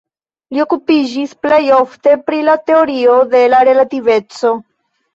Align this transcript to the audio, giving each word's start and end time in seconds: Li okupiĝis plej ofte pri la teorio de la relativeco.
Li 0.55 0.63
okupiĝis 0.63 1.35
plej 1.47 1.59
ofte 1.81 2.17
pri 2.31 2.41
la 2.49 2.57
teorio 2.73 3.23
de 3.37 3.47
la 3.55 3.65
relativeco. 3.73 4.57